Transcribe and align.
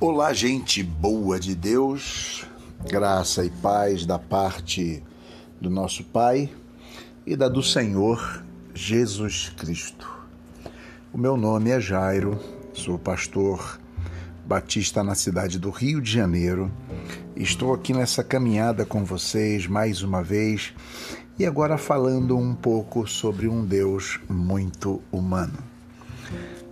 Olá, 0.00 0.32
gente 0.32 0.80
boa 0.80 1.40
de 1.40 1.56
Deus, 1.56 2.46
graça 2.88 3.44
e 3.44 3.50
paz 3.50 4.06
da 4.06 4.16
parte 4.16 5.02
do 5.60 5.68
nosso 5.68 6.04
Pai 6.04 6.48
e 7.26 7.34
da 7.34 7.48
do 7.48 7.64
Senhor 7.64 8.44
Jesus 8.72 9.48
Cristo. 9.56 10.08
O 11.12 11.18
meu 11.18 11.36
nome 11.36 11.70
é 11.70 11.80
Jairo, 11.80 12.38
sou 12.72 12.96
pastor 12.96 13.80
batista 14.46 15.02
na 15.02 15.16
cidade 15.16 15.58
do 15.58 15.70
Rio 15.70 16.00
de 16.00 16.12
Janeiro. 16.12 16.70
Estou 17.34 17.74
aqui 17.74 17.92
nessa 17.92 18.22
caminhada 18.22 18.86
com 18.86 19.04
vocês 19.04 19.66
mais 19.66 20.04
uma 20.04 20.22
vez 20.22 20.72
e 21.36 21.44
agora 21.44 21.76
falando 21.76 22.38
um 22.38 22.54
pouco 22.54 23.04
sobre 23.04 23.48
um 23.48 23.66
Deus 23.66 24.20
muito 24.28 25.02
humano. 25.10 25.58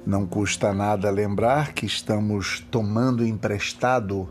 Não 0.06 0.24
custa 0.24 0.72
nada 0.72 1.10
lembrar 1.10 1.72
que 1.72 1.84
estamos 1.84 2.64
tomando 2.70 3.26
emprestado 3.26 4.28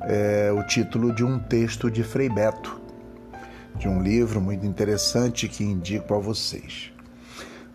é, 0.00 0.50
o 0.52 0.66
título 0.66 1.14
de 1.14 1.22
um 1.22 1.38
texto 1.38 1.88
de 1.88 2.02
Frei 2.02 2.28
Beto, 2.28 2.80
de 3.78 3.86
um 3.86 4.02
livro 4.02 4.40
muito 4.40 4.66
interessante 4.66 5.46
que 5.46 5.62
indico 5.62 6.12
a 6.12 6.18
vocês. 6.18 6.92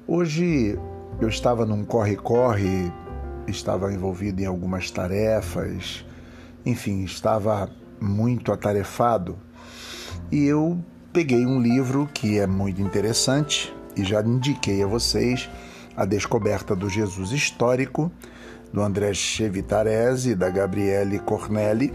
Hoje 0.06 0.78
eu 1.22 1.30
estava 1.30 1.66
num 1.66 1.86
corre-corre, 1.86 2.92
estava 3.48 3.94
envolvido 3.94 4.42
em 4.42 4.46
algumas 4.46 4.92
tarefas, 4.92 6.06
enfim, 6.66 7.06
estava 7.06 7.70
muito 8.02 8.52
atarefado 8.52 9.38
e 10.30 10.44
eu 10.44 10.78
peguei 11.14 11.46
um 11.46 11.62
livro 11.62 12.10
que 12.14 12.38
é 12.38 12.46
muito 12.46 12.82
interessante 12.82 13.74
e 13.96 14.04
já 14.04 14.22
indiquei 14.22 14.84
a 14.84 14.88
vocês 14.88 15.50
a 15.98 16.06
Descoberta 16.06 16.76
do 16.76 16.88
Jesus 16.88 17.32
Histórico, 17.32 18.12
do 18.72 18.84
André 18.84 19.16
Chevitarese 19.16 20.30
e 20.30 20.36
da 20.36 20.48
Gabriele 20.48 21.18
Cornelli, 21.18 21.92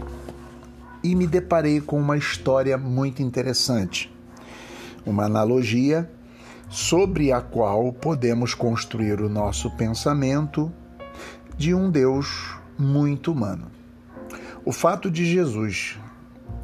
e 1.01 1.15
me 1.15 1.25
deparei 1.25 1.79
com 1.79 1.97
uma 1.97 2.17
história 2.17 2.77
muito 2.77 3.21
interessante, 3.21 4.13
uma 5.05 5.23
analogia 5.23 6.11
sobre 6.67 7.31
a 7.31 7.39
qual 7.39 7.93
podemos 7.93 8.53
construir 8.53 9.21
o 9.21 9.29
nosso 9.29 9.71
pensamento 9.71 10.69
de 11.55 11.73
um 11.73 11.89
Deus 11.89 12.57
muito 12.77 13.31
humano. 13.31 13.71
O 14.65 14.73
fato 14.73 15.09
de 15.09 15.25
Jesus 15.25 15.97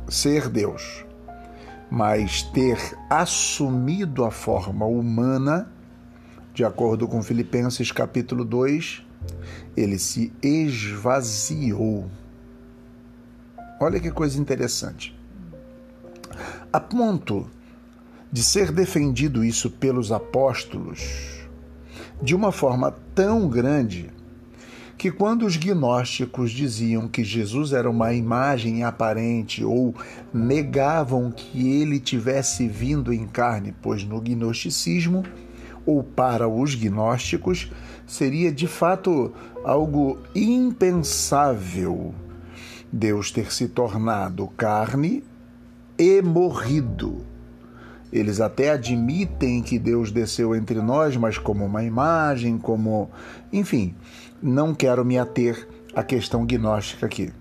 ser 0.09 0.49
Deus, 0.49 1.05
mas 1.89 2.43
ter 2.43 2.77
assumido 3.09 4.25
a 4.25 4.31
forma 4.31 4.85
humana 4.85 5.71
de 6.59 6.65
acordo 6.65 7.07
com 7.07 7.23
Filipenses 7.23 7.89
capítulo 7.89 8.43
2, 8.43 9.01
ele 9.77 9.97
se 9.97 10.29
esvaziou. 10.43 12.11
Olha 13.79 13.97
que 13.97 14.11
coisa 14.11 14.37
interessante. 14.37 15.17
A 16.73 16.77
ponto 16.77 17.49
de 18.29 18.43
ser 18.43 18.73
defendido 18.73 19.41
isso 19.41 19.71
pelos 19.71 20.11
apóstolos 20.11 21.47
de 22.21 22.35
uma 22.35 22.51
forma 22.51 22.93
tão 23.15 23.47
grande 23.47 24.09
que 24.97 25.09
quando 25.09 25.45
os 25.45 25.55
gnósticos 25.55 26.51
diziam 26.51 27.07
que 27.07 27.23
Jesus 27.23 27.71
era 27.71 27.89
uma 27.89 28.13
imagem 28.13 28.83
aparente 28.83 29.63
ou 29.63 29.95
negavam 30.33 31.31
que 31.31 31.81
ele 31.81 32.01
tivesse 32.01 32.67
vindo 32.67 33.13
em 33.13 33.25
carne, 33.25 33.73
pois 33.81 34.03
no 34.03 34.19
gnosticismo 34.19 35.23
ou 35.89 36.03
para 36.03 36.47
os 36.47 36.75
gnósticos, 36.75 37.71
seria 38.05 38.51
de 38.51 38.67
fato 38.67 39.33
algo 39.63 40.19
impensável 40.35 42.13
Deus 42.91 43.31
ter 43.31 43.51
se 43.51 43.67
tornado 43.67 44.47
carne 44.55 45.23
e 45.97 46.21
morrido. 46.21 47.25
Eles 48.13 48.39
até 48.39 48.69
admitem 48.69 49.63
que 49.63 49.79
Deus 49.79 50.11
desceu 50.11 50.55
entre 50.55 50.79
nós, 50.79 51.17
mas 51.17 51.39
como 51.39 51.65
uma 51.65 51.83
imagem, 51.83 52.59
como. 52.59 53.09
Enfim, 53.51 53.95
não 54.41 54.75
quero 54.75 55.03
me 55.03 55.17
ater 55.17 55.67
à 55.95 56.03
questão 56.03 56.45
gnóstica 56.45 57.07
aqui. 57.07 57.33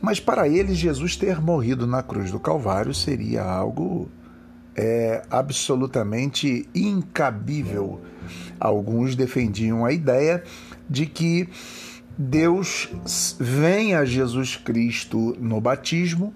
Mas 0.00 0.20
para 0.20 0.48
eles, 0.48 0.78
Jesus 0.78 1.16
ter 1.16 1.40
morrido 1.40 1.86
na 1.86 2.02
cruz 2.02 2.30
do 2.30 2.40
Calvário 2.40 2.94
seria 2.94 3.42
algo 3.42 4.08
é 4.76 5.22
absolutamente 5.30 6.68
incabível. 6.74 8.00
Alguns 8.58 9.14
defendiam 9.14 9.84
a 9.84 9.92
ideia 9.92 10.42
de 10.88 11.06
que 11.06 11.48
Deus 12.16 12.88
vem 13.38 13.94
a 13.94 14.04
Jesus 14.04 14.56
Cristo 14.56 15.36
no 15.40 15.60
batismo 15.60 16.32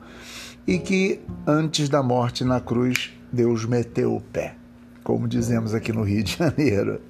e 0.66 0.78
que 0.78 1.20
antes 1.46 1.88
da 1.88 2.02
morte 2.02 2.44
na 2.44 2.60
cruz 2.60 3.12
Deus 3.32 3.64
meteu 3.64 4.16
o 4.16 4.20
pé, 4.20 4.56
como 5.04 5.28
dizemos 5.28 5.74
aqui 5.74 5.92
no 5.92 6.02
Rio 6.02 6.22
de 6.22 6.36
Janeiro. 6.36 7.00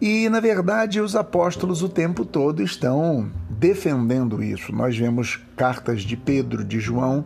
E, 0.00 0.28
na 0.28 0.40
verdade, 0.40 1.00
os 1.00 1.16
apóstolos 1.16 1.82
o 1.82 1.88
tempo 1.88 2.24
todo 2.24 2.62
estão 2.62 3.30
defendendo 3.48 4.42
isso. 4.42 4.70
Nós 4.70 4.96
vemos 4.96 5.40
cartas 5.56 6.02
de 6.02 6.16
Pedro, 6.16 6.62
de 6.62 6.78
João, 6.78 7.24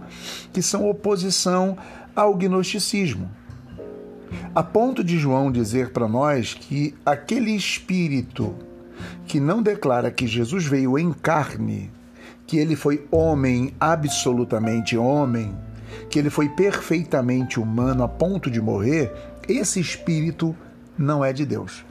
que 0.53 0.62
são 0.62 0.88
oposição 0.88 1.77
ao 2.15 2.34
gnosticismo. 2.34 3.31
A 4.54 4.62
ponto 4.62 5.03
de 5.03 5.19
João 5.19 5.50
dizer 5.50 5.91
para 5.91 6.09
nós 6.09 6.54
que 6.54 6.94
aquele 7.04 7.50
espírito 7.50 8.54
que 9.26 9.41
não 9.41 9.62
declara 9.62 10.10
que 10.10 10.26
Jesus 10.26 10.66
veio 10.66 10.98
em 10.98 11.12
carne, 11.12 11.91
que 12.47 12.59
ele 12.59 12.76
foi 12.76 13.06
homem, 13.10 13.75
absolutamente 13.78 14.97
homem, 14.97 15.54
que 16.09 16.19
ele 16.19 16.31
foi 16.31 16.48
perfeitamente 16.48 17.59
humano 17.59 18.03
a 18.03 18.09
ponto 18.09 18.50
de 18.50 18.60
morrer, 18.60 19.12
esse 19.48 19.81
espírito 19.81 20.54
não 20.98 21.25
é 21.25 21.32
de 21.32 21.47
Deus. 21.47 21.84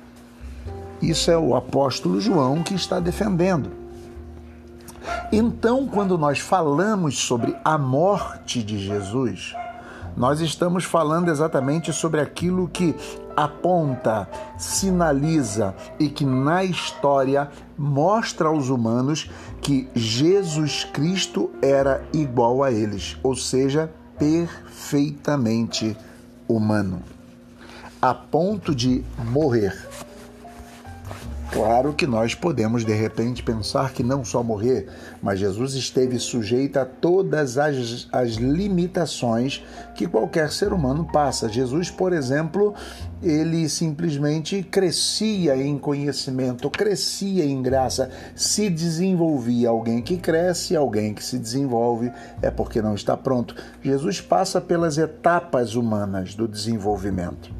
Isso 1.01 1.31
é 1.31 1.37
o 1.37 1.55
apóstolo 1.55 2.19
João 2.19 2.61
que 2.61 2.73
está 2.73 2.99
defendendo. 2.99 3.71
Então, 5.31 5.87
quando 5.87 6.17
nós 6.17 6.39
falamos 6.39 7.17
sobre 7.17 7.55
a 7.63 7.77
morte 7.77 8.61
de 8.61 8.77
Jesus, 8.77 9.55
nós 10.15 10.41
estamos 10.41 10.83
falando 10.83 11.29
exatamente 11.29 11.93
sobre 11.93 12.21
aquilo 12.21 12.67
que 12.67 12.95
aponta, 13.35 14.27
sinaliza 14.57 15.73
e 15.97 16.09
que 16.09 16.25
na 16.25 16.63
história 16.63 17.49
mostra 17.77 18.49
aos 18.49 18.69
humanos 18.69 19.29
que 19.61 19.87
Jesus 19.95 20.83
Cristo 20.83 21.49
era 21.61 22.03
igual 22.13 22.63
a 22.63 22.71
eles, 22.71 23.17
ou 23.23 23.35
seja, 23.35 23.91
perfeitamente 24.17 25.95
humano, 26.47 27.01
a 28.01 28.13
ponto 28.13 28.75
de 28.75 29.03
morrer. 29.31 29.87
Claro 31.51 31.93
que 31.93 32.05
nós 32.05 32.35
podemos 32.35 32.85
de 32.85 32.93
repente 32.93 33.41
pensar 33.41 33.91
que 33.91 34.03
não 34.03 34.23
só 34.23 34.43
morrer, 34.43 34.87
mas 35.19 35.39
Jesus 35.39 35.73
esteve 35.73 36.19
sujeito 36.19 36.77
a 36.77 36.85
todas 36.85 37.57
as, 37.57 38.07
as 38.11 38.33
limitações 38.33 39.63
que 39.95 40.07
qualquer 40.07 40.51
ser 40.51 40.71
humano 40.71 41.07
passa. 41.11 41.49
Jesus, 41.49 41.89
por 41.89 42.13
exemplo, 42.13 42.75
ele 43.23 43.67
simplesmente 43.67 44.61
crescia 44.61 45.57
em 45.57 45.75
conhecimento, 45.79 46.69
crescia 46.69 47.43
em 47.43 47.63
graça, 47.63 48.11
se 48.35 48.69
desenvolvia. 48.69 49.69
Alguém 49.69 50.03
que 50.03 50.17
cresce, 50.17 50.75
alguém 50.75 51.15
que 51.15 51.23
se 51.23 51.39
desenvolve, 51.39 52.11
é 52.43 52.51
porque 52.51 52.79
não 52.79 52.93
está 52.93 53.17
pronto. 53.17 53.55
Jesus 53.81 54.21
passa 54.21 54.61
pelas 54.61 54.99
etapas 54.99 55.73
humanas 55.73 56.35
do 56.35 56.47
desenvolvimento. 56.47 57.58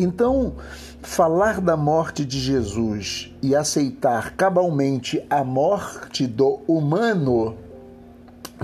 Então, 0.00 0.54
falar 1.02 1.60
da 1.60 1.76
morte 1.76 2.24
de 2.24 2.38
Jesus 2.38 3.34
e 3.42 3.56
aceitar 3.56 4.36
cabalmente 4.36 5.20
a 5.28 5.42
morte 5.42 6.24
do 6.24 6.60
humano, 6.68 7.56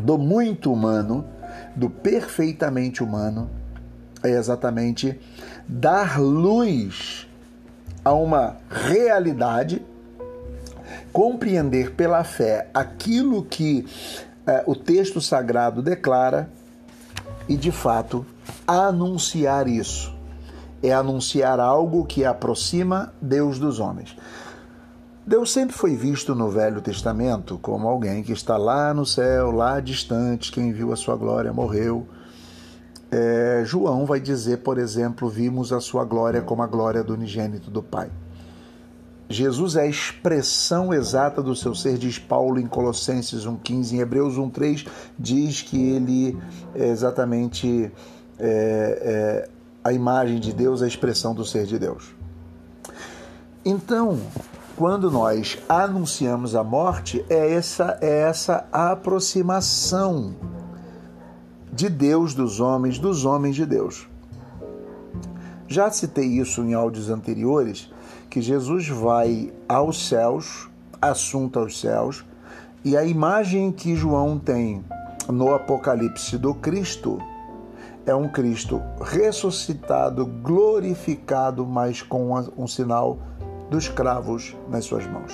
do 0.00 0.16
muito 0.16 0.72
humano, 0.72 1.25
do 1.75 1.90
perfeitamente 1.90 3.02
humano, 3.02 3.50
é 4.22 4.31
exatamente 4.31 5.19
dar 5.66 6.20
luz 6.20 7.26
a 8.04 8.12
uma 8.12 8.56
realidade, 8.70 9.84
compreender 11.12 11.96
pela 11.96 12.22
fé 12.22 12.69
aquilo 12.72 13.44
que 13.44 13.84
eh, 14.46 14.62
o 14.69 14.76
texto 14.76 15.20
sagrado 15.20 15.82
declara 15.82 16.48
e, 17.48 17.56
de 17.56 17.72
fato, 17.72 18.25
anunciar 18.69 19.66
isso 19.66 20.14
é 20.88 20.92
anunciar 20.92 21.60
algo 21.60 22.04
que 22.04 22.25
aproxima 22.25 23.12
Deus 23.20 23.58
dos 23.58 23.81
homens. 23.81 24.16
Deus 25.26 25.52
sempre 25.52 25.75
foi 25.75 25.96
visto 25.96 26.34
no 26.34 26.50
Velho 26.50 26.82
Testamento 26.82 27.58
como 27.58 27.88
alguém 27.88 28.22
que 28.22 28.32
está 28.32 28.58
lá 28.58 28.92
no 28.92 29.06
céu, 29.06 29.50
lá 29.50 29.81
distante, 29.81 30.52
quem 30.52 30.70
viu 30.70 30.92
a 30.92 30.96
sua 30.96 31.16
glória 31.16 31.52
morreu. 31.52 32.06
É, 33.10 33.62
João 33.64 34.04
vai 34.04 34.20
dizer, 34.20 34.58
por 34.58 34.76
exemplo, 34.76 35.28
vimos 35.28 35.72
a 35.72 35.81
sua 35.81 36.04
glória 36.04 36.42
como 36.42 36.62
a 36.62 36.66
glória 36.66 37.02
do 37.02 37.14
unigênito 37.14 37.70
do 37.70 37.82
Pai. 37.82 38.10
Jesus 39.28 39.76
é 39.76 39.82
a 39.82 39.87
expressão 39.87 40.92
exata 40.92 41.42
do 41.42 41.56
seu 41.56 41.75
ser, 41.75 41.96
diz 41.96 42.19
Paulo 42.19 42.60
em 42.60 42.66
Colossenses 42.66 43.46
1,15, 43.46 43.92
em 43.92 44.00
Hebreus 44.00 44.34
1,3, 44.37 44.87
diz 45.19 45.62
que 45.62 45.80
ele 45.80 46.38
é 46.75 46.88
exatamente 46.88 47.90
é, 48.38 49.48
é, 49.48 49.48
a 49.84 49.92
imagem 49.92 50.40
de 50.40 50.50
Deus, 50.50 50.81
a 50.81 50.88
expressão 50.88 51.34
do 51.34 51.44
ser 51.44 51.66
de 51.66 51.78
Deus. 51.78 52.14
Então, 53.62 54.19
quando 54.76 55.10
nós 55.10 55.58
anunciamos 55.69 56.56
a 56.56 56.64
morte, 56.64 57.22
é 57.28 57.52
essa, 57.52 57.98
é 58.00 58.22
essa 58.22 58.66
aproximação 58.72 60.34
de 61.70 61.90
Deus 61.90 62.32
dos 62.32 62.60
homens, 62.60 62.98
dos 62.98 63.26
homens 63.26 63.54
de 63.54 63.66
Deus. 63.66 64.08
Já 65.69 65.90
citei 65.90 66.26
isso 66.26 66.62
em 66.62 66.72
áudios 66.72 67.10
anteriores, 67.10 67.90
que 68.30 68.40
Jesus 68.40 68.88
vai 68.88 69.52
aos 69.69 70.08
céus, 70.08 70.69
assunto 71.00 71.58
aos 71.58 71.78
céus, 71.78 72.25
e 72.82 72.96
a 72.96 73.04
imagem 73.04 73.70
que 73.70 73.94
João 73.94 74.38
tem 74.38 74.84
no 75.28 75.54
Apocalipse 75.54 76.38
do 76.38 76.54
Cristo 76.54 77.19
é 78.06 78.14
um 78.14 78.28
Cristo 78.28 78.82
ressuscitado, 79.00 80.26
glorificado, 80.26 81.64
mas 81.66 82.02
com 82.02 82.32
um 82.56 82.66
sinal 82.66 83.18
dos 83.70 83.88
cravos 83.88 84.54
nas 84.68 84.84
suas 84.84 85.06
mãos. 85.06 85.32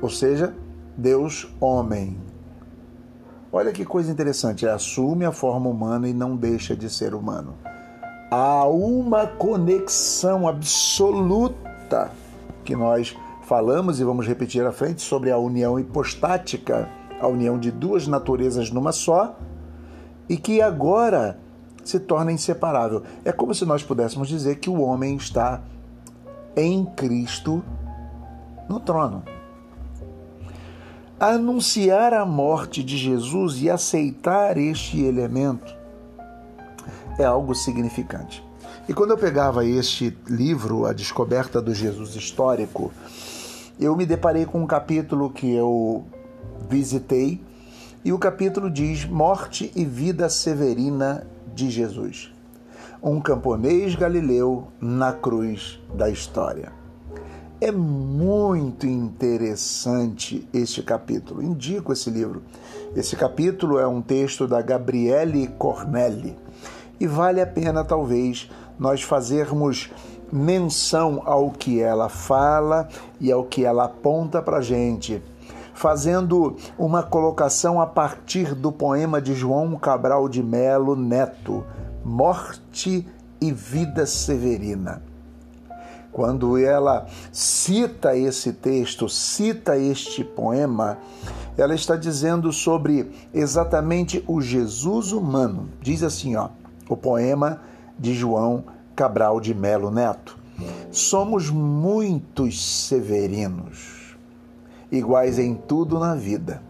Ou 0.00 0.10
seja, 0.10 0.54
Deus 0.96 1.48
homem. 1.60 2.18
Olha 3.50 3.72
que 3.72 3.84
coisa 3.84 4.10
interessante, 4.10 4.64
ele 4.64 4.72
assume 4.72 5.24
a 5.24 5.32
forma 5.32 5.68
humana 5.68 6.08
e 6.08 6.12
não 6.12 6.36
deixa 6.36 6.76
de 6.76 6.88
ser 6.88 7.14
humano. 7.14 7.54
Há 8.30 8.66
uma 8.66 9.26
conexão 9.26 10.48
absoluta 10.48 12.10
que 12.64 12.74
nós 12.74 13.16
falamos 13.42 14.00
e 14.00 14.04
vamos 14.04 14.26
repetir 14.26 14.64
à 14.64 14.72
frente 14.72 15.02
sobre 15.02 15.30
a 15.30 15.36
união 15.36 15.78
hipostática, 15.78 16.88
a 17.20 17.26
união 17.26 17.58
de 17.58 17.70
duas 17.70 18.06
naturezas 18.06 18.70
numa 18.70 18.92
só, 18.92 19.36
e 20.28 20.36
que 20.36 20.62
agora 20.62 21.38
se 21.84 22.00
torna 22.00 22.32
inseparável. 22.32 23.02
É 23.24 23.32
como 23.32 23.54
se 23.54 23.64
nós 23.64 23.82
pudéssemos 23.82 24.28
dizer 24.28 24.56
que 24.56 24.70
o 24.70 24.80
homem 24.80 25.16
está 25.16 25.62
em 26.56 26.84
Cristo 26.84 27.62
no 28.68 28.80
trono. 28.80 29.22
Anunciar 31.18 32.12
a 32.12 32.26
morte 32.26 32.82
de 32.82 32.96
Jesus 32.96 33.62
e 33.62 33.70
aceitar 33.70 34.58
este 34.58 35.00
elemento 35.00 35.72
é 37.18 37.24
algo 37.24 37.54
significante. 37.54 38.42
E 38.88 38.92
quando 38.92 39.10
eu 39.10 39.18
pegava 39.18 39.64
este 39.64 40.16
livro, 40.26 40.86
A 40.86 40.92
Descoberta 40.92 41.62
do 41.62 41.72
Jesus 41.72 42.16
Histórico, 42.16 42.92
eu 43.78 43.96
me 43.96 44.04
deparei 44.04 44.44
com 44.44 44.60
um 44.60 44.66
capítulo 44.66 45.30
que 45.30 45.52
eu 45.52 46.04
visitei 46.68 47.40
e 48.04 48.12
o 48.12 48.18
capítulo 48.18 48.68
diz 48.68 49.04
Morte 49.04 49.70
e 49.76 49.84
Vida 49.84 50.28
Severina 50.28 51.24
de 51.54 51.70
Jesus. 51.70 52.32
Um 53.02 53.20
camponês 53.20 53.94
galileu 53.94 54.68
na 54.80 55.12
cruz 55.12 55.80
da 55.94 56.08
história. 56.08 56.72
É 57.60 57.70
muito 57.70 58.86
interessante 58.86 60.48
este 60.52 60.82
capítulo. 60.82 61.42
Indico 61.42 61.92
esse 61.92 62.10
livro. 62.10 62.42
Esse 62.94 63.16
capítulo 63.16 63.78
é 63.78 63.86
um 63.86 64.02
texto 64.02 64.46
da 64.46 64.60
Gabriele 64.60 65.48
Cornelli 65.58 66.36
e 66.98 67.06
vale 67.06 67.40
a 67.40 67.46
pena, 67.46 67.84
talvez, 67.84 68.48
nós 68.78 69.02
fazermos 69.02 69.90
menção 70.32 71.22
ao 71.24 71.50
que 71.50 71.80
ela 71.80 72.08
fala 72.08 72.88
e 73.20 73.30
ao 73.30 73.44
que 73.44 73.64
ela 73.64 73.84
aponta 73.84 74.40
para 74.40 74.60
gente 74.60 75.22
fazendo 75.74 76.56
uma 76.78 77.02
colocação 77.02 77.80
a 77.80 77.86
partir 77.86 78.54
do 78.54 78.70
poema 78.70 79.20
de 79.20 79.34
João 79.34 79.76
Cabral 79.76 80.28
de 80.28 80.42
Melo 80.42 80.94
Neto, 80.94 81.64
Morte 82.04 83.06
e 83.40 83.52
Vida 83.52 84.06
Severina. 84.06 85.02
Quando 86.12 86.58
ela 86.58 87.06
cita 87.32 88.16
esse 88.16 88.52
texto, 88.52 89.08
cita 89.08 89.78
este 89.78 90.22
poema, 90.22 90.98
ela 91.56 91.74
está 91.74 91.96
dizendo 91.96 92.52
sobre 92.52 93.10
exatamente 93.32 94.22
o 94.26 94.40
Jesus 94.40 95.12
humano. 95.12 95.70
Diz 95.80 96.02
assim, 96.02 96.36
ó, 96.36 96.50
o 96.86 96.96
poema 96.96 97.62
de 97.98 98.12
João 98.12 98.64
Cabral 98.94 99.40
de 99.40 99.54
Melo 99.54 99.90
Neto. 99.90 100.36
Somos 100.90 101.48
muitos 101.48 102.86
severinos 102.86 104.01
iguais 104.92 105.38
em 105.38 105.54
tudo 105.54 105.98
na 105.98 106.14
vida. 106.14 106.62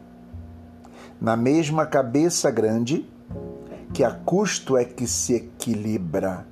Na 1.21 1.37
mesma 1.37 1.85
cabeça 1.85 2.51
grande, 2.53 3.05
que 3.93 4.05
a 4.05 4.13
custo 4.13 4.77
é 4.77 4.85
que 4.85 5.09
se 5.09 5.35
equilibra, 5.35 6.47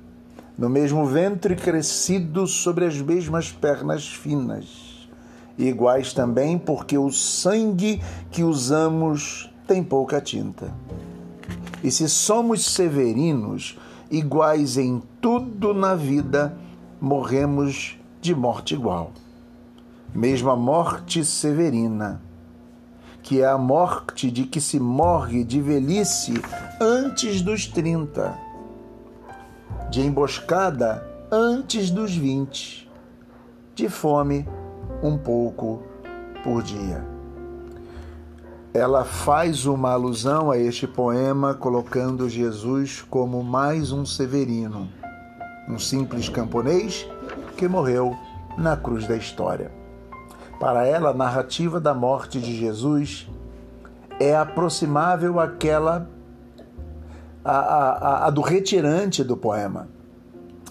no 0.57 0.69
mesmo 0.69 1.05
ventre 1.05 1.55
crescido 1.55 2.45
sobre 2.45 2.85
as 2.85 3.01
mesmas 3.01 3.51
pernas 3.51 4.05
finas, 4.07 5.09
iguais 5.57 6.13
também 6.13 6.59
porque 6.59 6.97
o 6.97 7.09
sangue 7.09 8.01
que 8.29 8.43
usamos 8.43 9.49
tem 9.65 9.81
pouca 9.81 10.19
tinta. 10.19 10.73
E 11.81 11.89
se 11.89 12.07
somos 12.09 12.65
severinos, 12.65 13.79
iguais 14.11 14.77
em 14.77 15.01
tudo 15.21 15.73
na 15.73 15.95
vida, 15.95 16.55
morremos 16.99 17.97
de 18.21 18.35
morte 18.35 18.73
igual 18.75 19.11
mesmo 20.13 20.49
a 20.49 20.55
morte 20.55 21.23
severina, 21.23 22.21
que 23.23 23.41
é 23.41 23.47
a 23.47 23.57
morte 23.57 24.29
de 24.29 24.45
que 24.45 24.59
se 24.59 24.79
morre 24.79 25.43
de 25.43 25.61
velhice 25.61 26.33
antes 26.79 27.41
dos 27.41 27.67
30, 27.67 28.37
de 29.89 30.01
emboscada 30.01 31.07
antes 31.31 31.89
dos 31.89 32.15
20, 32.15 32.89
de 33.73 33.87
fome 33.87 34.47
um 35.01 35.17
pouco 35.17 35.83
por 36.43 36.61
dia. 36.61 37.05
Ela 38.73 39.03
faz 39.03 39.65
uma 39.65 39.91
alusão 39.91 40.49
a 40.49 40.57
este 40.57 40.87
poema 40.87 41.53
colocando 41.53 42.29
Jesus 42.29 43.01
como 43.09 43.43
mais 43.43 43.91
um 43.91 44.05
severino, 44.05 44.89
um 45.69 45.77
simples 45.77 46.29
camponês 46.29 47.05
que 47.57 47.67
morreu 47.67 48.15
na 48.57 48.75
cruz 48.75 49.07
da 49.07 49.15
história. 49.15 49.80
Para 50.61 50.85
ela, 50.85 51.09
a 51.09 51.13
narrativa 51.13 51.79
da 51.79 51.91
morte 51.91 52.39
de 52.39 52.55
Jesus 52.55 53.27
é 54.19 54.35
aproximável 54.35 55.39
àquela 55.39 56.07
a, 57.43 57.57
a, 57.57 58.27
a, 58.27 58.29
do 58.29 58.41
retirante 58.41 59.23
do 59.23 59.35
poema. 59.35 59.87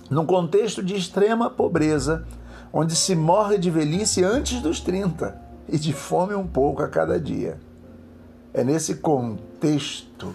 Num 0.08 0.24
contexto 0.24 0.80
de 0.80 0.94
extrema 0.94 1.50
pobreza, 1.50 2.24
onde 2.72 2.94
se 2.94 3.16
morre 3.16 3.58
de 3.58 3.68
velhice 3.68 4.22
antes 4.22 4.62
dos 4.62 4.78
30 4.78 5.36
e 5.68 5.76
de 5.76 5.92
fome 5.92 6.36
um 6.36 6.46
pouco 6.46 6.84
a 6.84 6.88
cada 6.88 7.18
dia. 7.18 7.58
É 8.54 8.62
nesse 8.62 8.94
contexto 8.94 10.32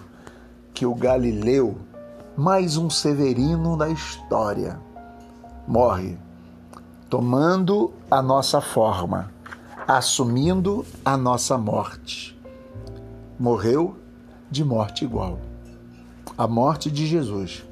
que 0.73 0.85
o 0.85 0.93
Galileu, 0.93 1.77
mais 2.35 2.75
um 2.75 2.89
severino 2.89 3.77
da 3.77 3.87
história, 3.87 4.77
morre, 5.65 6.17
tomando 7.09 7.93
a 8.11 8.21
nossa 8.21 8.59
forma 8.59 9.33
assumindo 9.87 10.83
a 11.03 11.15
nossa 11.15 11.57
morte. 11.57 12.35
Morreu 13.39 13.95
de 14.49 14.63
morte 14.63 15.05
igual. 15.05 15.39
A 16.37 16.47
morte 16.47 16.89
de 16.89 17.05
Jesus 17.05 17.63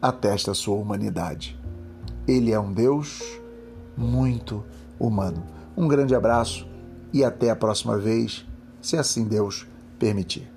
atesta 0.00 0.50
a 0.50 0.54
sua 0.54 0.76
humanidade. 0.76 1.58
Ele 2.28 2.52
é 2.52 2.60
um 2.60 2.72
Deus 2.72 3.22
muito 3.96 4.62
humano. 4.98 5.42
Um 5.76 5.88
grande 5.88 6.14
abraço 6.14 6.66
e 7.12 7.24
até 7.24 7.48
a 7.48 7.56
próxima 7.56 7.96
vez, 7.96 8.44
se 8.82 8.96
assim 8.96 9.24
Deus 9.24 9.66
permitir. 9.98 10.50